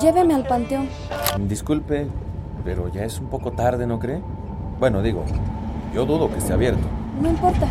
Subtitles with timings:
[0.00, 0.88] Lléveme al panteón.
[1.40, 2.08] Disculpe,
[2.64, 4.22] pero ya es un poco tarde, ¿no cree?
[4.78, 5.24] Bueno, digo,
[5.92, 6.86] yo dudo que esté abierto.
[7.20, 7.66] No importa.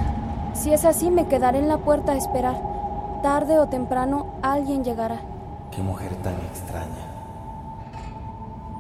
[0.54, 2.55] Si es así, me quedaré en la puerta a esperar.
[3.24, 5.21] Tarde o temprano, alguien llegará.
[5.71, 7.07] Qué mujer tan extraña.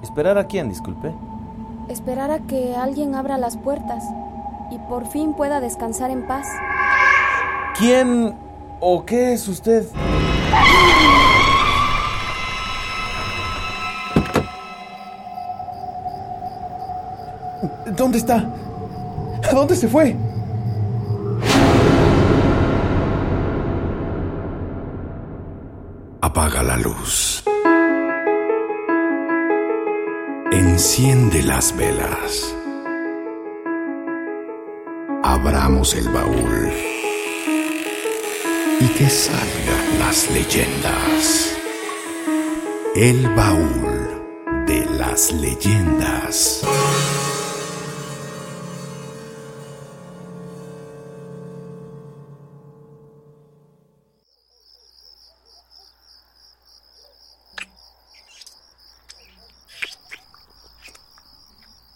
[0.03, 1.13] ¿Esperar a quién, disculpe?
[1.87, 4.03] Esperar a que alguien abra las puertas
[4.71, 6.47] y por fin pueda descansar en paz.
[7.77, 8.35] ¿Quién
[8.79, 9.85] o qué es usted?
[17.95, 18.47] ¿Dónde está?
[19.49, 20.15] ¿A dónde se fue?
[26.21, 27.43] Apaga la luz.
[30.51, 32.55] Enciende las velas.
[35.23, 36.96] Abramos el baúl.
[38.79, 41.55] Y que salgan las leyendas.
[42.95, 46.61] El baúl de las leyendas.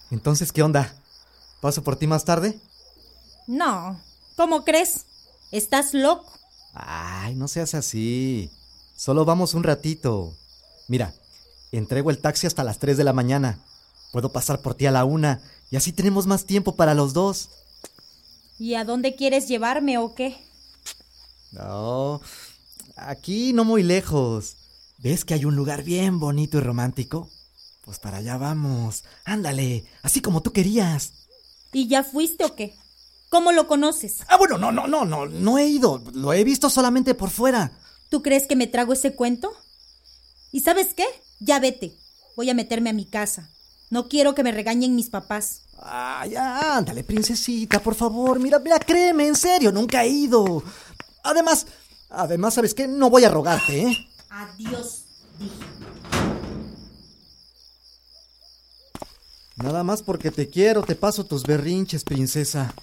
[0.10, 0.94] Entonces, ¿qué onda?
[1.62, 2.60] ¿Paso por ti más tarde?
[3.48, 4.00] No,
[4.36, 5.06] ¿cómo crees?
[5.52, 6.41] ¿Estás loco?
[6.74, 8.52] Ay, no seas así.
[8.96, 10.34] Solo vamos un ratito.
[10.88, 11.14] Mira,
[11.72, 13.60] entrego el taxi hasta las 3 de la mañana.
[14.12, 17.50] Puedo pasar por ti a la una y así tenemos más tiempo para los dos.
[18.60, 20.38] ¿Y a dónde quieres llevarme o qué?
[21.52, 22.22] No,
[22.96, 24.58] aquí no muy lejos.
[25.00, 27.30] ¿Ves que hay un lugar bien bonito y romántico?
[27.84, 29.04] Pues para allá vamos.
[29.26, 31.14] Ándale, así como tú querías.
[31.74, 32.76] ¿Y ya fuiste o qué?
[33.32, 34.18] ¿Cómo lo conoces?
[34.28, 36.04] Ah, bueno, no, no, no, no, no he ido.
[36.14, 37.72] Lo he visto solamente por fuera.
[38.10, 39.54] ¿Tú crees que me trago ese cuento?
[40.52, 41.06] ¿Y sabes qué?
[41.40, 41.98] Ya vete.
[42.36, 43.50] Voy a meterme a mi casa.
[43.90, 45.62] No quiero que me regañen mis papás.
[45.78, 48.38] Ah, ya, ándale, princesita, por favor.
[48.38, 50.62] Mira, mira, créeme, en serio, nunca he ido.
[51.24, 51.68] Además,
[52.10, 52.86] además, ¿sabes qué?
[52.86, 54.10] No voy a rogarte, ¿eh?
[54.30, 55.06] Adiós,
[55.40, 55.56] dije.
[59.56, 62.74] Nada más porque te quiero, te paso tus berrinches, princesa.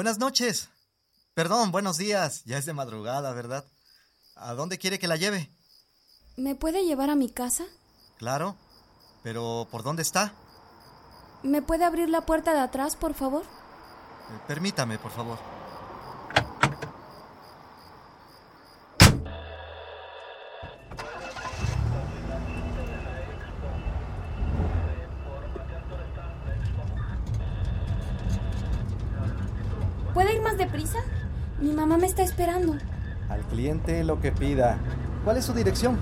[0.00, 0.70] Buenas noches.
[1.34, 2.42] Perdón, buenos días.
[2.46, 3.66] Ya es de madrugada, ¿verdad?
[4.34, 5.50] ¿A dónde quiere que la lleve?
[6.38, 7.66] ¿Me puede llevar a mi casa?
[8.16, 8.56] Claro.
[9.22, 10.32] Pero ¿por dónde está?
[11.42, 13.42] ¿Me puede abrir la puerta de atrás, por favor?
[13.42, 15.38] Eh, permítame, por favor.
[30.60, 30.98] Deprisa?
[31.60, 32.74] Mi mamá me está esperando.
[33.28, 34.78] Al cliente lo que pida.
[35.24, 35.98] ¿Cuál es su dirección?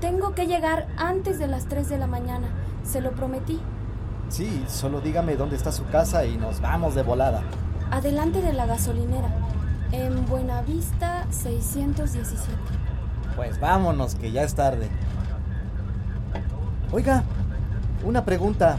[0.00, 2.48] Tengo que llegar antes de las 3 de la mañana.
[2.82, 3.60] Se lo prometí.
[4.28, 7.42] Sí, solo dígame dónde está su casa y nos vamos de volada.
[7.90, 9.28] Adelante de la gasolinera.
[9.92, 12.52] En Buenavista 617.
[13.36, 14.88] Pues vámonos, que ya es tarde.
[16.92, 17.22] Oiga,
[18.04, 18.78] una pregunta.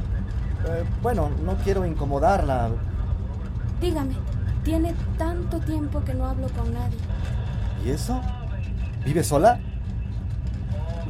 [0.68, 2.70] Eh, bueno, no quiero incomodarla.
[3.82, 4.16] Dígame,
[4.64, 6.98] tiene tanto tiempo que no hablo con nadie.
[7.86, 8.22] ¿Y eso?
[9.06, 9.60] ¿Vive sola?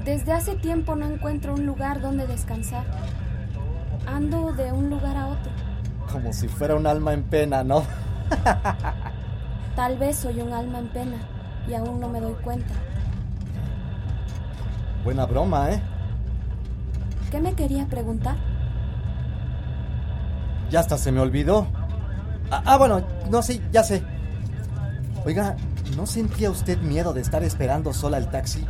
[0.05, 2.85] Desde hace tiempo no encuentro un lugar donde descansar.
[4.07, 5.51] Ando de un lugar a otro.
[6.11, 7.83] Como si fuera un alma en pena, ¿no?
[9.75, 11.17] Tal vez soy un alma en pena
[11.67, 12.73] y aún no me doy cuenta.
[15.03, 15.81] Buena broma, ¿eh?
[17.31, 18.35] ¿Qué me quería preguntar?
[20.69, 21.67] Ya hasta se me olvidó.
[22.51, 24.03] Ah, ah, bueno, no sé, ya sé.
[25.25, 25.55] Oiga,
[25.95, 28.65] ¿no sentía usted miedo de estar esperando sola el taxi?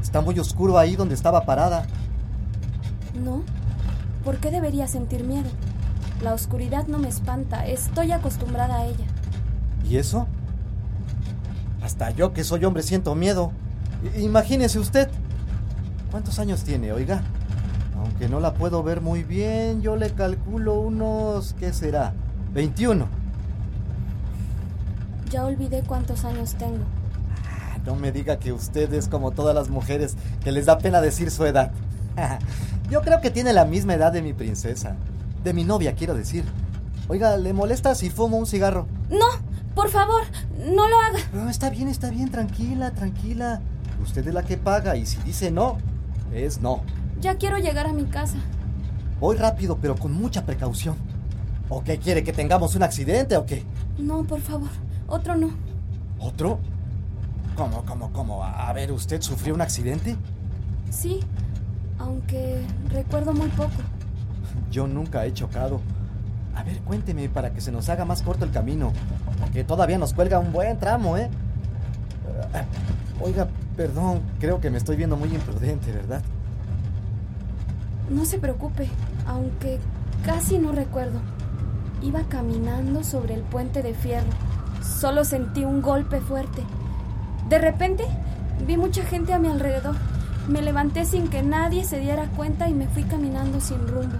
[0.00, 1.86] Está muy oscuro ahí donde estaba parada.
[3.22, 3.42] No.
[4.24, 5.48] ¿Por qué debería sentir miedo?
[6.22, 7.66] La oscuridad no me espanta.
[7.66, 9.04] Estoy acostumbrada a ella.
[9.88, 10.26] ¿Y eso?
[11.82, 13.52] Hasta yo que soy hombre siento miedo.
[14.16, 15.08] I- Imagínese usted.
[16.10, 17.22] ¿Cuántos años tiene, oiga?
[17.96, 21.54] Aunque no la puedo ver muy bien, yo le calculo unos...
[21.58, 22.12] ¿qué será?
[22.54, 23.06] 21.
[25.30, 26.84] Ya olvidé cuántos años tengo.
[27.84, 31.30] no me diga que usted es como todas las mujeres que les da pena decir
[31.30, 31.70] su edad.
[32.90, 34.96] Yo creo que tiene la misma edad de mi princesa.
[35.44, 36.44] De mi novia, quiero decir.
[37.08, 38.86] Oiga, ¿le molesta si fumo un cigarro?
[39.10, 39.26] No,
[39.74, 40.22] por favor,
[40.74, 41.18] no lo haga.
[41.32, 43.60] No, está bien, está bien, tranquila, tranquila.
[44.02, 45.78] Usted es la que paga y si dice no,
[46.32, 46.82] es no.
[47.20, 48.36] Ya quiero llegar a mi casa.
[49.20, 50.96] Voy rápido, pero con mucha precaución.
[51.68, 53.64] ¿O qué quiere que tengamos un accidente o qué?
[53.98, 54.68] No, por favor,
[55.08, 55.50] otro no.
[56.20, 56.58] ¿Otro?
[57.56, 58.44] ¿Cómo, cómo, cómo?
[58.44, 60.16] A ver, ¿usted sufrió un accidente?
[60.90, 61.20] Sí,
[61.98, 63.72] aunque recuerdo muy poco.
[64.70, 65.80] Yo nunca he chocado.
[66.54, 68.92] A ver, cuénteme para que se nos haga más corto el camino.
[69.52, 71.30] Que todavía nos cuelga un buen tramo, ¿eh?
[72.54, 72.64] Ah,
[73.20, 76.22] oiga, perdón, creo que me estoy viendo muy imprudente, ¿verdad?
[78.10, 78.88] No se preocupe,
[79.26, 79.78] aunque
[80.24, 81.20] casi no recuerdo.
[82.02, 84.47] Iba caminando sobre el puente de fierro.
[84.82, 86.62] Solo sentí un golpe fuerte.
[87.48, 88.04] De repente,
[88.66, 89.94] vi mucha gente a mi alrededor.
[90.48, 94.16] Me levanté sin que nadie se diera cuenta y me fui caminando sin rumbo.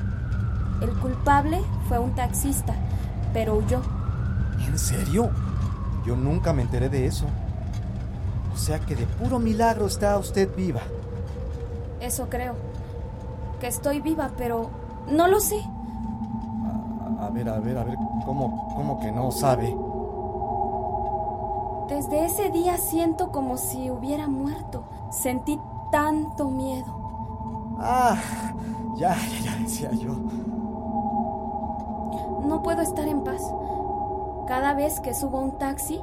[0.83, 2.75] El culpable fue un taxista,
[3.33, 3.81] pero huyó.
[4.67, 5.31] ¿En serio?
[6.07, 7.27] Yo nunca me enteré de eso.
[8.55, 10.81] O sea que de puro milagro está usted viva.
[12.01, 12.55] Eso creo.
[13.61, 14.71] Que estoy viva, pero
[15.11, 15.61] no lo sé.
[17.21, 19.75] A, a ver, a ver, a ver, ¿cómo, cómo que no sabe?
[21.89, 24.85] Desde ese día siento como si hubiera muerto.
[25.11, 25.59] Sentí
[25.91, 27.77] tanto miedo.
[27.81, 28.17] Ah,
[28.97, 30.13] ya, ya, decía yo.
[32.45, 33.43] No puedo estar en paz.
[34.47, 36.01] Cada vez que subo a un taxi,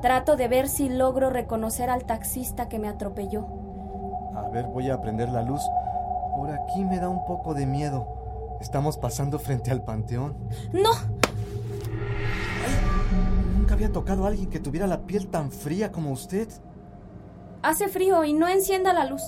[0.00, 3.46] trato de ver si logro reconocer al taxista que me atropelló.
[4.34, 5.62] A ver, voy a prender la luz.
[6.36, 8.06] Por aquí me da un poco de miedo.
[8.60, 10.36] Estamos pasando frente al panteón.
[10.72, 10.90] ¡No!
[13.76, 16.48] Había tocado a alguien que tuviera la piel tan fría como usted.
[17.60, 19.20] Hace frío y no encienda la luz.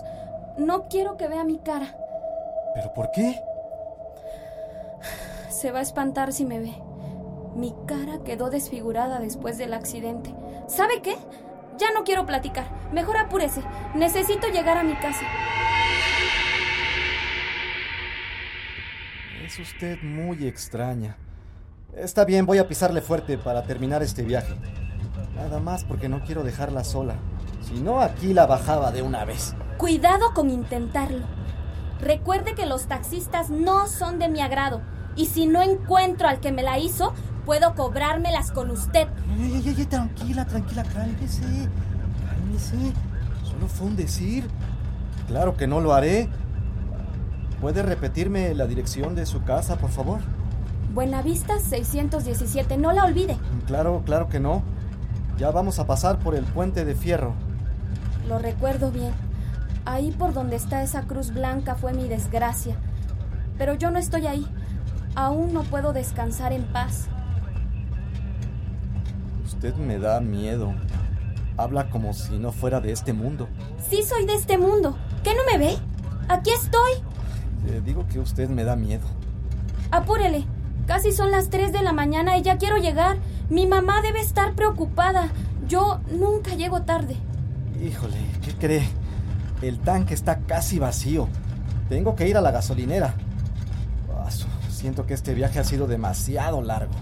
[0.56, 1.94] No quiero que vea mi cara.
[2.74, 3.38] ¿Pero por qué?
[5.50, 6.72] Se va a espantar si me ve.
[7.56, 10.34] Mi cara quedó desfigurada después del accidente.
[10.66, 11.18] ¿Sabe qué?
[11.76, 12.90] Ya no quiero platicar.
[12.90, 13.60] Mejor apúrese.
[13.94, 15.26] Necesito llegar a mi casa.
[19.44, 21.18] Es usted muy extraña.
[22.00, 24.54] Está bien, voy a pisarle fuerte para terminar este viaje.
[25.34, 27.16] Nada más porque no quiero dejarla sola.
[27.60, 29.54] Si no, aquí la bajaba de una vez.
[29.78, 31.24] Cuidado con intentarlo.
[32.00, 34.80] Recuerde que los taxistas no son de mi agrado.
[35.16, 37.12] Y si no encuentro al que me la hizo,
[37.44, 39.08] puedo cobrármelas con usted.
[39.36, 41.42] Ey, ey, ey, tranquila, tranquila, cálmese.
[42.28, 42.92] Cálmese.
[43.42, 44.48] Solo fue un decir.
[45.26, 46.28] Claro que no lo haré.
[47.60, 50.20] ¿Puede repetirme la dirección de su casa, por favor?
[50.94, 53.36] Buenavista 617, no la olvide.
[53.66, 54.62] Claro, claro que no.
[55.36, 57.34] Ya vamos a pasar por el puente de fierro.
[58.28, 59.12] Lo recuerdo bien.
[59.84, 62.76] Ahí por donde está esa cruz blanca fue mi desgracia.
[63.56, 64.46] Pero yo no estoy ahí.
[65.14, 67.08] Aún no puedo descansar en paz.
[69.44, 70.74] Usted me da miedo.
[71.56, 73.48] Habla como si no fuera de este mundo.
[73.88, 74.96] Sí soy de este mundo.
[75.24, 75.76] ¿Qué no me ve?
[76.28, 76.92] Aquí estoy.
[77.66, 79.06] Le digo que usted me da miedo.
[79.90, 80.46] Apúrele.
[80.88, 83.18] Casi son las 3 de la mañana y ya quiero llegar.
[83.50, 85.28] Mi mamá debe estar preocupada.
[85.68, 87.14] Yo nunca llego tarde.
[87.78, 88.88] Híjole, ¿qué cree?
[89.60, 91.28] El tanque está casi vacío.
[91.90, 93.14] Tengo que ir a la gasolinera.
[94.16, 94.30] Ah,
[94.70, 96.94] Siento que este viaje ha sido demasiado largo.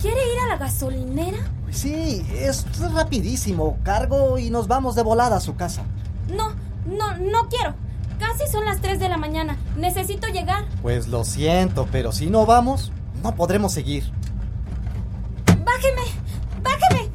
[0.00, 1.38] ¿Quiere ir a la gasolinera?
[1.70, 2.64] Sí, es
[2.94, 3.76] rapidísimo.
[3.82, 5.82] Cargo y nos vamos de volada a su casa.
[6.34, 6.54] No,
[6.86, 7.74] no, no quiero.
[8.18, 9.58] Casi son las 3 de la mañana.
[9.76, 10.64] Necesito llegar.
[10.80, 12.90] Pues lo siento, pero si no vamos,
[13.22, 14.04] no podremos seguir.
[15.46, 16.02] ¡Bájeme!
[16.62, 17.10] ¡Bájeme!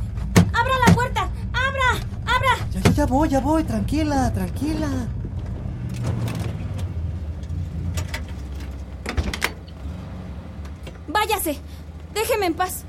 [0.53, 1.29] ¡Abra la puerta!
[1.53, 1.99] ¡Abra!
[2.25, 2.67] ¡Abra!
[2.71, 3.63] Ya, ya, ya voy, ya voy.
[3.63, 4.89] Tranquila, tranquila.
[11.07, 11.59] ¡Váyase!
[12.13, 12.83] Déjeme en paz.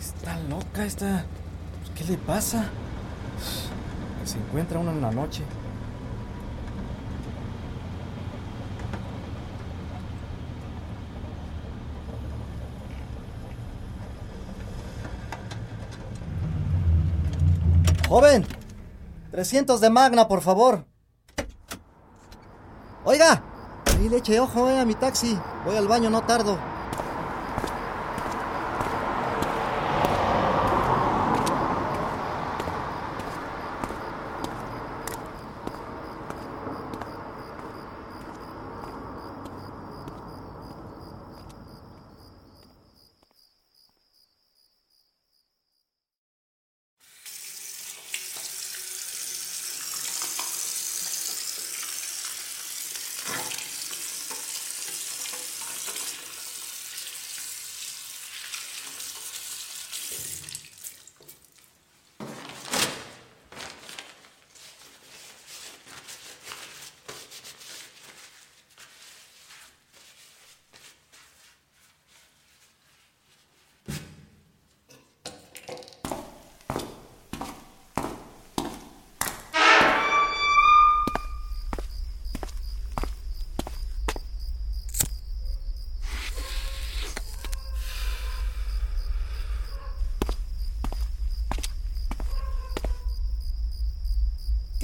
[0.00, 1.24] Está loca esta.
[1.96, 2.64] ¿Qué le pasa?
[4.24, 5.42] Se encuentra uno en la noche.
[18.14, 18.46] Joven,
[19.32, 20.86] 300 de Magna, por favor.
[23.04, 23.42] Oiga,
[23.86, 25.36] ahí le eche ojo eh, a mi taxi.
[25.64, 26.56] Voy al baño, no tardo.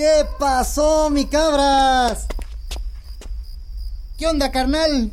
[0.00, 2.26] ¿Qué pasó, mi cabras?
[4.16, 5.12] ¿Qué onda, carnal?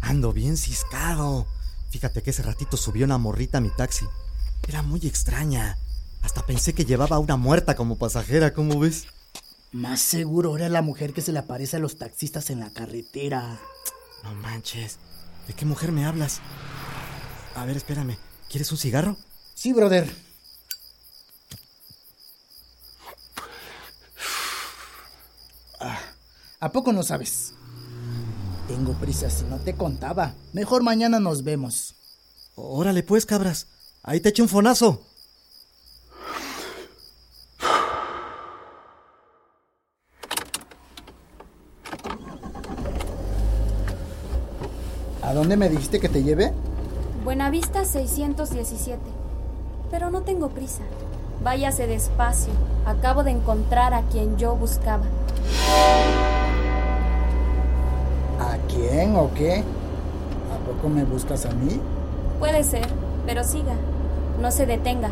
[0.00, 1.46] Ando bien ciscado.
[1.90, 4.04] Fíjate que ese ratito subió una morrita a mi taxi.
[4.66, 5.78] Era muy extraña.
[6.22, 9.04] Hasta pensé que llevaba a una muerta como pasajera, ¿cómo ves?
[9.70, 13.60] Más seguro era la mujer que se le aparece a los taxistas en la carretera.
[14.24, 14.98] No manches.
[15.46, 16.40] ¿De qué mujer me hablas?
[17.54, 18.18] A ver, espérame.
[18.50, 19.16] ¿Quieres un cigarro?
[19.54, 20.31] Sí, brother.
[26.62, 27.54] ¿A poco no sabes?
[28.68, 30.36] Tengo prisa si no te contaba.
[30.52, 31.96] Mejor mañana nos vemos.
[32.54, 33.66] Órale pues, cabras.
[34.04, 35.02] Ahí te echo un fonazo.
[45.20, 46.52] ¿A dónde me dijiste que te lleve?
[47.24, 49.00] Buenavista 617.
[49.90, 50.84] Pero no tengo prisa.
[51.42, 52.52] Váyase despacio.
[52.86, 55.06] Acabo de encontrar a quien yo buscaba.
[58.92, 59.60] ¿A quién o qué?
[59.60, 61.80] ¿A poco me buscas a mí?
[62.38, 62.86] Puede ser,
[63.26, 63.72] pero siga.
[64.38, 65.08] No se detenga.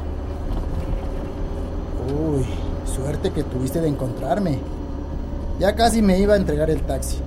[2.06, 2.44] Uy,
[2.84, 4.58] suerte que tuviste de encontrarme.
[5.58, 7.20] Ya casi me iba a entregar el taxi.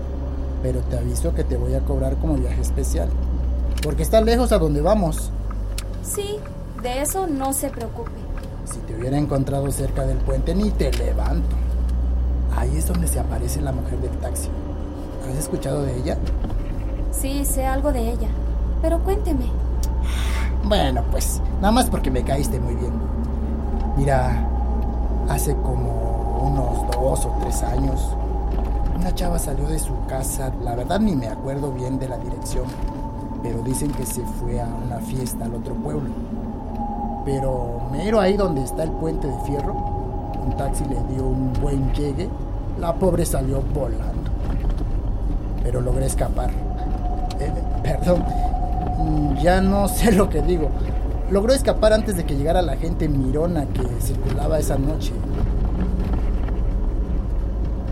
[0.62, 3.10] Pero te aviso que te voy a cobrar como viaje especial.
[3.81, 5.31] Porque está lejos a donde vamos.
[6.03, 6.38] Sí,
[6.83, 8.12] de eso no se preocupe.
[8.65, 11.55] Si te hubiera encontrado cerca del puente, ni te levanto.
[12.55, 14.50] Ahí es donde se aparece la mujer del taxi.
[15.30, 16.18] ¿Has escuchado de ella?
[17.12, 18.27] Sí, sé algo de ella.
[18.82, 19.46] Pero cuénteme.
[20.65, 22.92] Bueno, pues, nada más porque me caíste muy bien.
[23.98, 24.48] Mira,
[25.30, 28.15] hace como unos dos o tres años,
[28.96, 32.65] una chava salió de su casa, la verdad ni me acuerdo bien de la dirección,
[33.42, 36.10] pero dicen que se fue a una fiesta al otro pueblo.
[37.25, 39.74] Pero mero ahí donde está el puente de fierro,
[40.46, 42.30] un taxi le dio un buen llegue,
[42.80, 44.33] la pobre salió volando.
[45.63, 46.51] Pero logré escapar.
[47.39, 47.51] Eh,
[47.82, 48.24] perdón,
[49.41, 50.70] ya no sé lo que digo.
[51.32, 55.13] Logró escapar antes de que llegara la gente mirona que circulaba esa noche.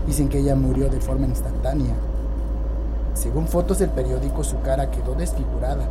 [0.06, 1.94] Dicen que ella murió de forma instantánea.
[3.14, 5.84] Según fotos del periódico, su cara quedó desfigurada.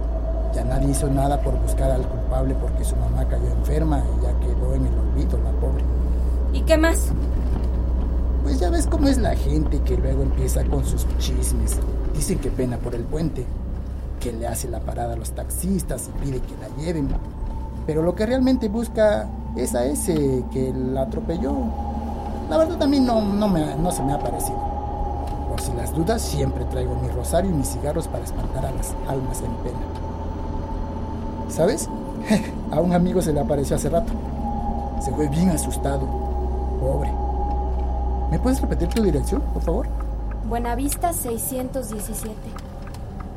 [0.53, 4.39] Ya nadie hizo nada por buscar al culpable porque su mamá cayó enferma y ya
[4.39, 5.83] quedó en el olvido, la pobre.
[6.53, 7.11] ¿Y qué más?
[8.51, 11.79] Pues ya ves cómo es la gente que luego empieza con sus chismes.
[12.13, 13.45] Dicen que pena por el puente,
[14.19, 17.07] que le hace la parada a los taxistas y pide que la lleven.
[17.87, 21.53] Pero lo que realmente busca es a ese que la atropelló.
[22.49, 24.59] La verdad mí no, no, me, no se me ha parecido.
[25.49, 28.93] Por si las dudas, siempre traigo mi rosario y mis cigarros para espantar a las
[29.07, 29.79] almas en pena.
[31.47, 31.87] ¿Sabes?
[32.71, 34.11] a un amigo se le apareció hace rato.
[34.99, 36.05] Se fue bien asustado.
[36.81, 37.30] Pobre.
[38.31, 39.87] ¿Me puedes repetir tu dirección, por favor?
[40.47, 42.33] Buenavista 617.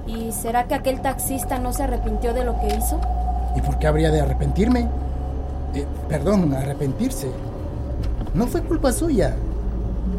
[0.06, 3.00] ¿Y será que aquel taxista no se arrepintió de lo que hizo?
[3.56, 4.88] ¿Y por qué habría de arrepentirme?
[5.74, 7.28] Eh, perdón, arrepentirse.
[8.34, 9.34] No fue culpa suya.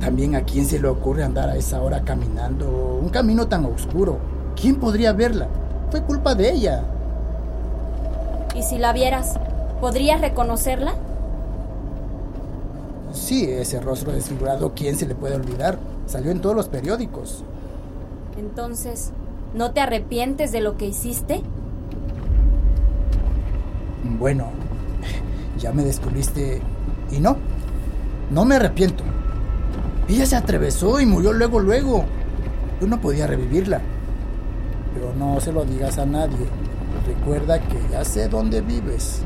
[0.02, 4.18] También a quién se le ocurre andar a esa hora caminando un camino tan oscuro.
[4.60, 5.48] ¿Quién podría verla?
[5.90, 6.84] Fue culpa de ella.
[8.54, 9.40] ¿Y si la vieras,
[9.80, 10.96] podrías reconocerla?
[13.26, 15.80] Sí, ese rostro desfigurado, ¿quién se le puede olvidar?
[16.06, 17.44] Salió en todos los periódicos.
[18.38, 19.14] Entonces,
[19.56, 21.42] ¿no te arrepientes de lo que hiciste?
[24.20, 24.50] Bueno,
[25.58, 26.62] ya me descubriste
[27.12, 27.38] y no,
[28.30, 29.04] no me arrepiento.
[30.08, 32.06] Ella se atravesó y murió luego, luego.
[32.80, 33.82] Yo no podía revivirla.
[34.94, 36.46] Pero no se lo digas a nadie.
[37.08, 39.24] Recuerda que ya sé dónde vives.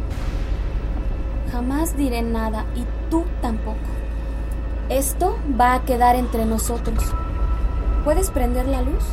[1.52, 3.78] Jamás diré nada y tú tampoco.
[4.90, 7.04] Esto va a quedar entre nosotros.
[8.04, 9.04] ¿Puedes prender la luz?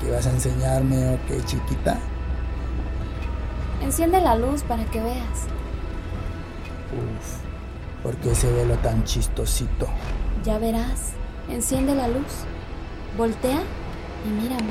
[0.00, 1.98] ¿Qué vas a enseñarme o qué, chiquita?
[3.80, 5.46] Enciende la luz para que veas.
[6.92, 9.86] Uf, ¿por qué se ve lo tan chistosito?
[10.44, 11.12] Ya verás.
[11.48, 12.44] Enciende la luz.
[13.16, 13.60] Voltea
[14.26, 14.70] y mírame.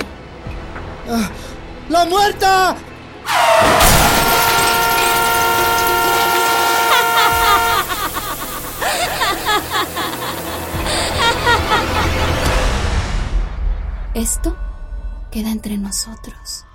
[1.10, 1.29] ¡Ah!
[1.89, 2.75] ¡La muerta!
[14.13, 14.58] Esto
[15.32, 16.65] queda entre nosotros.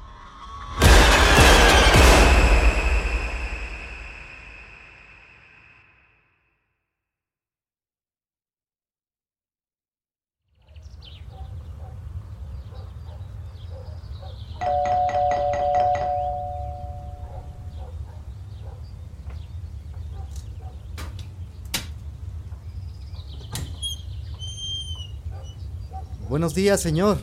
[26.36, 27.16] Buenos días, señor.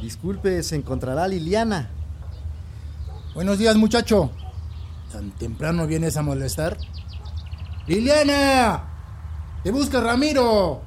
[0.00, 1.90] Disculpe, se encontrará Liliana.
[3.34, 4.30] Buenos días, muchacho.
[5.10, 6.78] ¿Tan temprano vienes a molestar?
[7.88, 8.84] ¡Liliana!
[9.64, 10.80] ¡Te busca Ramiro!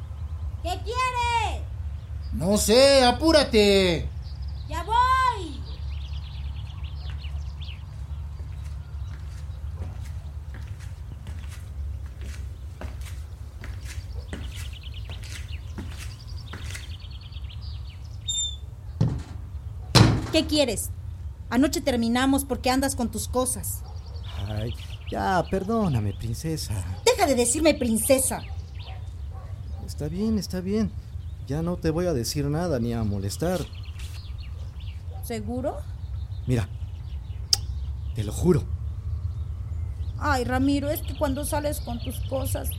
[0.63, 1.66] ¿Qué quieres?
[2.32, 4.08] No sé, apúrate.
[4.70, 5.60] Ya voy.
[20.39, 20.89] ¿Qué quieres?
[21.50, 23.81] Anoche terminamos porque andas con tus cosas.
[24.48, 24.74] Ay,
[25.12, 26.74] ya, perdóname, princesa.
[27.05, 28.41] Deja de decirme princesa.
[29.86, 30.93] Está bien, está bien.
[31.46, 33.60] Ya no te voy a decir nada ni a molestar.
[35.25, 35.75] ¿Seguro?
[36.48, 36.69] Mira,
[38.15, 38.63] te lo juro.
[40.19, 42.69] Ay, Ramiro, es que cuando sales con tus cosas,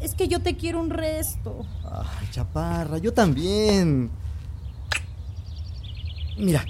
[0.00, 1.66] es que yo te quiero un resto.
[1.82, 4.12] Ay, chaparra, yo también.
[6.38, 6.64] Mira,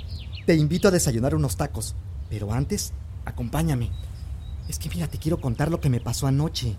[0.47, 1.95] te invito a desayunar unos tacos,
[2.29, 2.93] pero antes,
[3.25, 3.91] acompáñame.
[4.69, 6.77] Es que mira, te quiero contar lo que me pasó anoche.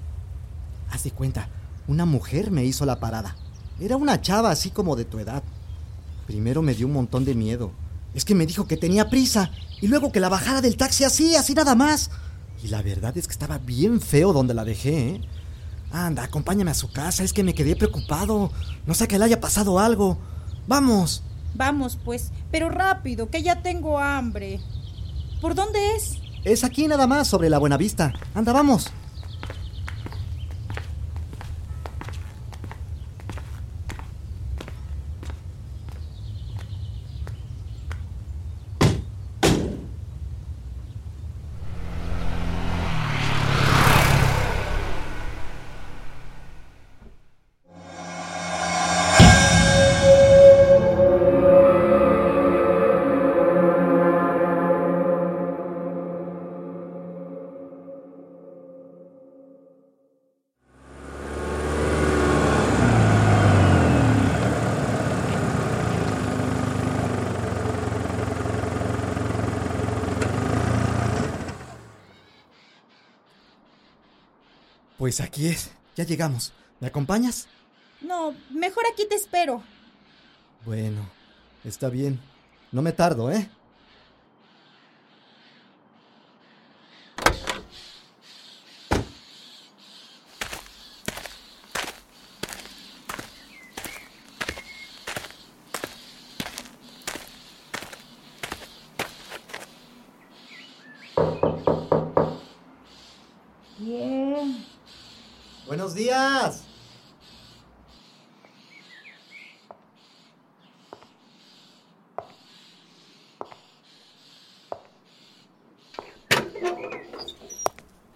[0.90, 1.50] Haz de cuenta,
[1.88, 3.36] una mujer me hizo la parada.
[3.80, 5.44] Era una chava así como de tu edad.
[6.28, 7.72] Primero me dio un montón de miedo.
[8.14, 9.52] Es que me dijo que tenía prisa
[9.82, 12.12] y luego que la bajara del taxi así, así nada más.
[12.64, 15.22] Y la verdad es que estaba bien feo donde la dejé, ¿eh?
[15.92, 18.52] Anda, acompáñame a su casa, es que me quedé preocupado.
[18.86, 20.18] No sé que le haya pasado algo.
[20.68, 21.24] Vamos.
[21.56, 24.60] Vamos, pues, pero rápido, que ya tengo hambre.
[25.42, 26.18] ¿Por dónde es?
[26.44, 28.14] Es aquí nada más, sobre la Buenavista.
[28.34, 28.92] Anda, vamos.
[75.12, 75.72] Pues aquí es.
[75.98, 76.54] Ya llegamos.
[76.80, 77.50] ¿Me acompañas?
[78.00, 79.62] No, mejor aquí te espero.
[80.66, 81.02] Bueno,
[81.66, 82.18] está bien.
[82.72, 83.50] No me tardo, ¿eh?
[105.68, 106.64] Buenos días.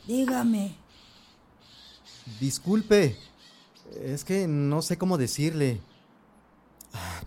[0.08, 0.76] Dígame.
[2.40, 3.18] Disculpe.
[4.02, 5.82] Es que no sé cómo decirle.
[6.94, 7.22] Ah,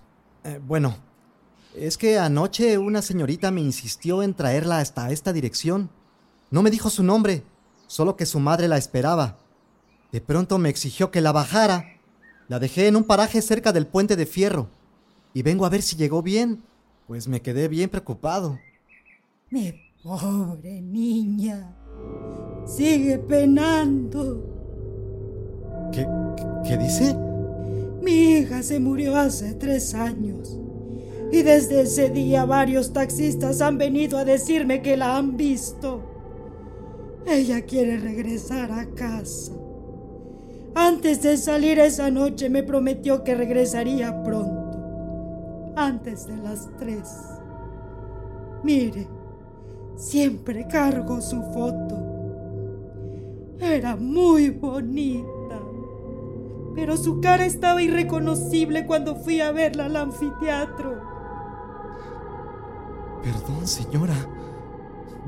[0.44, 0.96] eh, bueno,
[1.74, 5.90] es que anoche una señorita me insistió en traerla hasta esta dirección.
[6.50, 7.42] No me dijo su nombre,
[7.86, 9.38] solo que su madre la esperaba.
[10.12, 11.84] De pronto me exigió que la bajara.
[12.48, 14.68] La dejé en un paraje cerca del puente de fierro.
[15.34, 16.62] Y vengo a ver si llegó bien,
[17.06, 18.58] pues me quedé bien preocupado.
[19.50, 21.76] Mi pobre niña.
[22.66, 24.44] Sigue penando.
[25.92, 26.06] ¿Qué,
[26.66, 27.14] qué dice?
[28.02, 30.58] Mi hija se murió hace tres años.
[31.30, 36.02] Y desde ese día varios taxistas han venido a decirme que la han visto.
[37.26, 39.52] Ella quiere regresar a casa.
[40.80, 45.72] Antes de salir esa noche me prometió que regresaría pronto.
[45.74, 47.02] Antes de las tres.
[48.62, 49.08] Mire,
[49.96, 51.98] siempre cargo su foto.
[53.58, 55.58] Era muy bonita.
[56.76, 61.00] Pero su cara estaba irreconocible cuando fui a verla al anfiteatro.
[63.24, 64.14] Perdón, señora.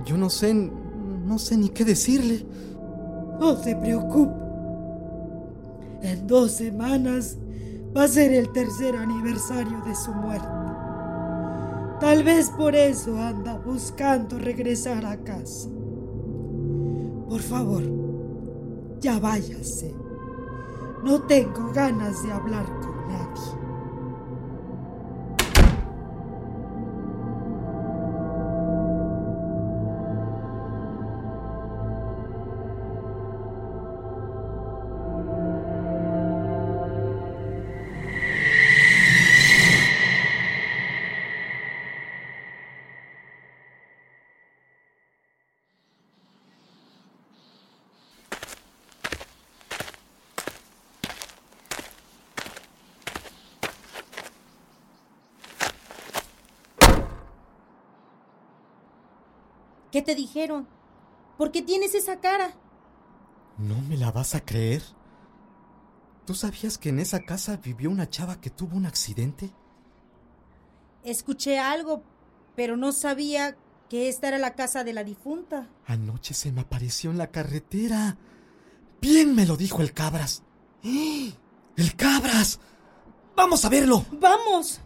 [0.04, 2.46] Yo no sé, no sé ni qué decirle.
[3.40, 4.49] No se preocupe.
[6.02, 7.36] En dos semanas
[7.96, 10.48] va a ser el tercer aniversario de su muerte.
[12.00, 15.68] Tal vez por eso anda buscando regresar a casa.
[17.28, 17.82] Por favor,
[19.00, 19.94] ya váyase.
[21.04, 23.59] No tengo ganas de hablar con nadie.
[60.10, 60.66] Te dijeron?
[61.38, 62.52] ¿Por qué tienes esa cara?
[63.58, 64.82] ¿No me la vas a creer?
[66.26, 69.52] ¿Tú sabías que en esa casa vivió una chava que tuvo un accidente?
[71.04, 72.02] Escuché algo,
[72.56, 73.56] pero no sabía
[73.88, 75.68] que esta era la casa de la difunta.
[75.86, 78.16] Anoche se me apareció en la carretera.
[79.00, 80.42] Bien me lo dijo el Cabras.
[80.82, 81.32] ¡Eh!
[81.76, 82.58] ¡El Cabras!
[83.36, 84.04] ¡Vamos a verlo!
[84.10, 84.80] ¡Vamos!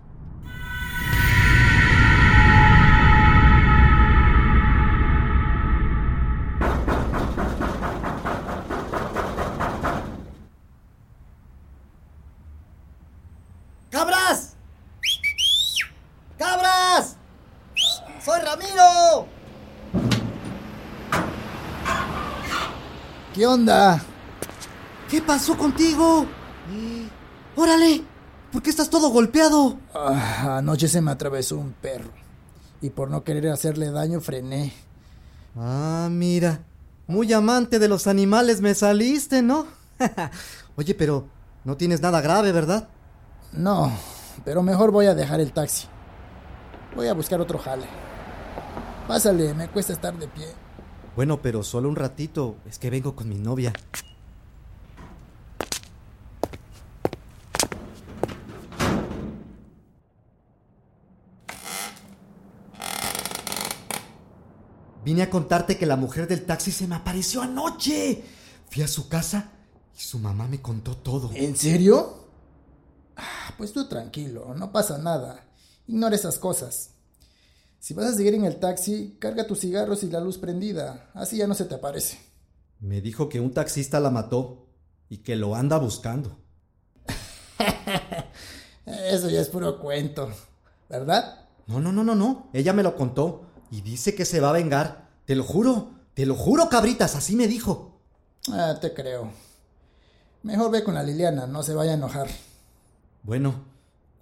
[23.44, 24.02] ¿Qué onda?
[25.10, 26.24] ¿Qué pasó contigo?
[27.54, 28.02] ¡Órale!
[28.50, 29.76] ¿Por qué estás todo golpeado?
[29.92, 32.08] Ah, anoche se me atravesó un perro.
[32.80, 34.72] Y por no querer hacerle daño frené.
[35.58, 36.60] Ah, mira.
[37.06, 39.66] Muy amante de los animales me saliste, ¿no?
[40.76, 41.28] Oye, pero
[41.64, 42.88] no tienes nada grave, ¿verdad?
[43.52, 43.92] No,
[44.46, 45.86] pero mejor voy a dejar el taxi.
[46.96, 47.84] Voy a buscar otro jale.
[49.06, 50.63] Pásale, me cuesta estar de pie.
[51.16, 52.56] Bueno, pero solo un ratito.
[52.68, 53.72] Es que vengo con mi novia.
[65.04, 68.24] Vine a contarte que la mujer del taxi se me apareció anoche.
[68.70, 69.52] Fui a su casa
[69.96, 71.30] y su mamá me contó todo.
[71.34, 72.24] ¿En serio?
[73.16, 75.46] Ah, pues tú tranquilo, no pasa nada.
[75.86, 76.93] Ignora esas cosas.
[77.84, 81.10] Si vas a seguir en el taxi, carga tus cigarros y la luz prendida.
[81.12, 82.18] Así ya no se te aparece.
[82.80, 84.68] Me dijo que un taxista la mató
[85.10, 86.38] y que lo anda buscando.
[88.86, 90.30] Eso ya es puro cuento,
[90.88, 91.44] ¿verdad?
[91.66, 92.48] No, no, no, no, no.
[92.54, 95.10] Ella me lo contó y dice que se va a vengar.
[95.26, 98.00] Te lo juro, te lo juro, cabritas, así me dijo.
[98.50, 99.30] Ah, te creo.
[100.42, 102.28] Mejor ve con la Liliana, no se vaya a enojar.
[103.24, 103.62] Bueno,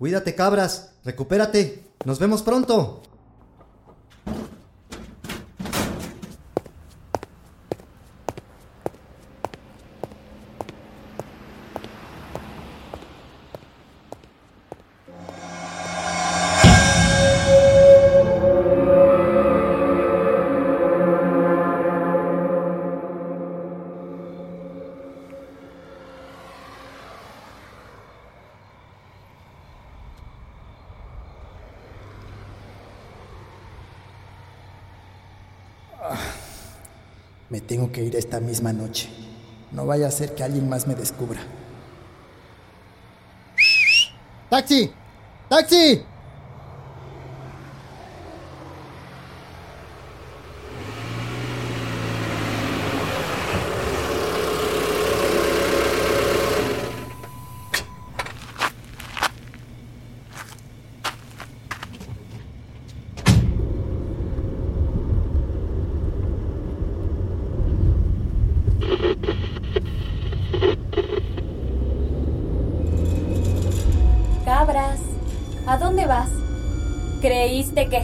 [0.01, 1.85] cuídate, cabras, recupérate.
[2.05, 3.03] Nos vemos pronto.
[37.53, 39.11] Me tengo que ir esta misma noche.
[39.73, 41.43] No vaya a ser que alguien más me descubra.
[44.49, 44.91] ¡Taxi!
[45.51, 46.03] ¡Taxi!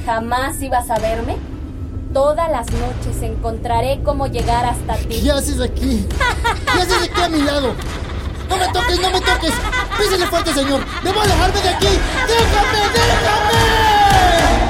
[0.08, 1.36] Jamás ibas a verme?
[2.14, 5.20] Todas las noches encontraré cómo llegar hasta ti.
[5.20, 6.08] ¿Qué haces aquí?
[6.72, 7.74] ¿Qué haces aquí a mi lado?
[8.48, 9.52] ¡No me toques, no me toques!
[9.98, 10.80] ¡Písele fuerte, señor!
[11.04, 11.88] ¡Debo alejarme de aquí!
[12.26, 14.67] ¡Déjame, déjame!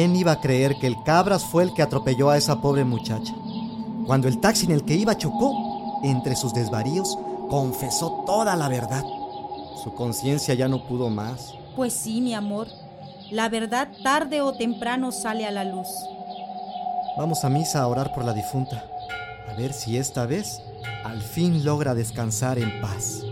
[0.00, 3.34] ¿Quién iba a creer que el Cabras fue el que atropelló a esa pobre muchacha?
[4.06, 7.18] Cuando el taxi en el que iba chocó, entre sus desvaríos,
[7.50, 9.04] confesó toda la verdad.
[9.84, 11.52] Su conciencia ya no pudo más.
[11.76, 12.66] Pues sí, mi amor.
[13.30, 15.88] La verdad tarde o temprano sale a la luz.
[17.18, 18.82] Vamos a misa a orar por la difunta.
[19.50, 20.62] A ver si esta vez
[21.04, 23.22] al fin logra descansar en paz.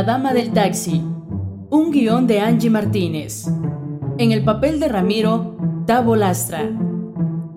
[0.00, 1.04] La Dama del Taxi,
[1.68, 3.46] un guion de Angie Martínez.
[4.16, 6.70] En el papel de Ramiro, Tavo Lastra.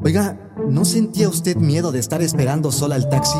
[0.03, 3.39] Oiga, ¿no sentía usted miedo de estar esperando sola el taxi?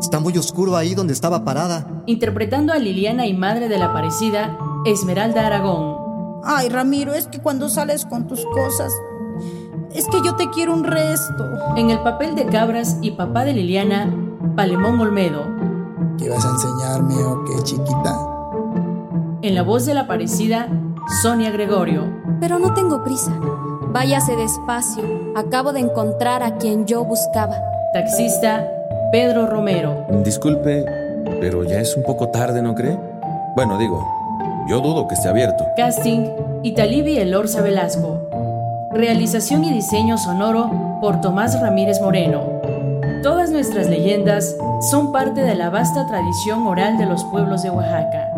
[0.00, 2.02] Está muy oscuro ahí donde estaba parada.
[2.06, 6.40] Interpretando a Liliana y madre de la aparecida, Esmeralda Aragón.
[6.42, 8.92] Ay, Ramiro, es que cuando sales con tus cosas,
[9.94, 11.44] es que yo te quiero un resto.
[11.76, 14.12] En el papel de Cabras y papá de Liliana,
[14.56, 15.44] Palemón Olmedo.
[16.18, 18.31] ¿Qué vas a enseñarme o qué, chiquita?
[19.42, 20.68] En la voz de la aparecida,
[21.20, 22.04] Sonia Gregorio.
[22.38, 23.32] Pero no tengo prisa.
[23.88, 25.02] Váyase despacio.
[25.34, 27.56] Acabo de encontrar a quien yo buscaba.
[27.92, 28.64] Taxista,
[29.10, 30.06] Pedro Romero.
[30.24, 30.84] Disculpe,
[31.40, 32.96] pero ya es un poco tarde, ¿no cree?
[33.56, 34.06] Bueno, digo,
[34.68, 35.66] yo dudo que esté abierto.
[35.76, 36.28] Casting,
[36.62, 38.28] Italibi Elorza Velasco.
[38.92, 42.44] Realización y diseño sonoro por Tomás Ramírez Moreno.
[43.24, 44.56] Todas nuestras leyendas
[44.88, 48.28] son parte de la vasta tradición oral de los pueblos de Oaxaca.